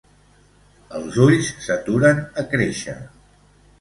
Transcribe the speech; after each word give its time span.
Els 0.99 1.19
ulls 1.25 1.51
s’aturen 1.65 2.25
a 2.43 2.47
créixer. 2.55 2.97